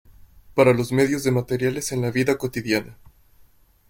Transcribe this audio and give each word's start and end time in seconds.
Para 0.55 0.73
los 0.73 0.91
medios 0.91 1.23
de 1.23 1.29
materiales 1.29 1.91
en 1.91 2.01
la 2.01 2.09
vida 2.09 2.39
cotidiana. 2.39 2.97